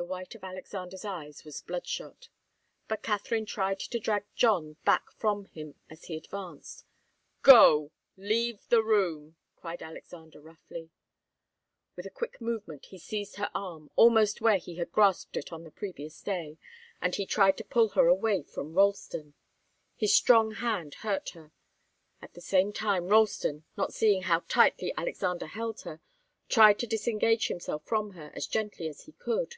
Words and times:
The 0.00 0.04
white 0.04 0.36
of 0.36 0.44
Alexander's 0.44 1.04
eyes 1.04 1.44
was 1.44 1.60
bloodshot. 1.60 2.28
But 2.86 3.02
Katharine 3.02 3.46
tried 3.46 3.80
to 3.80 3.98
drag 3.98 4.24
John 4.36 4.74
back 4.84 5.10
from 5.10 5.46
him 5.46 5.74
as 5.90 6.04
he 6.04 6.16
advanced. 6.16 6.84
"Go! 7.42 7.90
Leave 8.16 8.68
the 8.68 8.80
room!" 8.84 9.34
cried 9.56 9.82
Alexander, 9.82 10.40
roughly. 10.40 10.90
With 11.96 12.06
a 12.06 12.10
quick 12.10 12.40
movement 12.40 12.86
he 12.86 12.96
seized 12.98 13.38
her 13.38 13.50
arm, 13.56 13.90
almost 13.96 14.40
where 14.40 14.58
he 14.58 14.76
had 14.76 14.92
grasped 14.92 15.36
it 15.36 15.52
on 15.52 15.64
the 15.64 15.70
previous 15.72 16.22
day, 16.22 16.58
and 17.02 17.16
he 17.16 17.26
tried 17.26 17.56
to 17.56 17.64
pull 17.64 17.88
her 17.90 18.06
away 18.06 18.44
from 18.44 18.74
Ralston. 18.74 19.34
His 19.96 20.14
strong 20.14 20.52
hand 20.52 20.94
hurt 21.02 21.30
her. 21.30 21.50
At 22.22 22.34
the 22.34 22.40
same 22.40 22.72
time 22.72 23.08
Ralston, 23.08 23.64
not 23.76 23.92
seeing 23.92 24.22
how 24.22 24.44
tightly 24.46 24.94
Alexander 24.96 25.48
held 25.48 25.80
her, 25.80 26.00
tried 26.48 26.78
to 26.78 26.86
disengage 26.86 27.48
himself 27.48 27.84
from 27.84 28.12
her, 28.12 28.30
as 28.36 28.46
gently 28.46 28.86
as 28.86 29.00
he 29.00 29.10
could. 29.12 29.56